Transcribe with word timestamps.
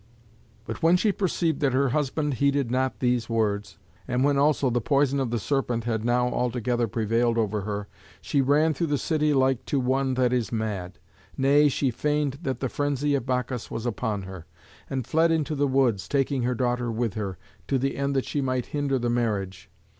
But 0.65 0.81
when 0.81 0.97
she 0.97 1.11
perceived 1.11 1.59
that 1.59 1.73
her 1.73 1.89
husband 1.89 2.33
heeded 2.33 2.71
not 2.71 3.01
these 3.01 3.29
words, 3.29 3.77
and 4.07 4.23
when 4.23 4.35
also 4.35 4.71
the 4.71 4.81
poison 4.81 5.19
of 5.19 5.29
the 5.29 5.37
serpent 5.37 5.83
had 5.83 6.03
now 6.03 6.27
altogether 6.29 6.87
prevailed 6.87 7.37
over 7.37 7.61
her, 7.61 7.87
she 8.19 8.41
ran 8.41 8.73
through 8.73 8.87
the 8.87 8.97
city 8.97 9.31
like 9.31 9.63
to 9.65 9.79
one 9.79 10.15
that 10.15 10.33
is 10.33 10.51
mad. 10.51 10.97
Nay, 11.37 11.69
she 11.69 11.91
feigned 11.91 12.39
that 12.41 12.61
the 12.61 12.67
frenzy 12.67 13.13
of 13.13 13.27
Bacchus 13.27 13.69
was 13.69 13.85
upon 13.85 14.23
her, 14.23 14.47
and 14.89 15.05
fled 15.05 15.31
into 15.31 15.53
the 15.53 15.67
woods, 15.67 16.07
taking 16.07 16.41
her 16.41 16.55
daughter 16.55 16.91
with 16.91 17.13
her, 17.13 17.37
to 17.67 17.77
the 17.77 17.95
end 17.95 18.15
that 18.15 18.25
she 18.25 18.41
might 18.41 18.65
hinder 18.65 18.97
the 18.97 19.07
marriage. 19.11 19.69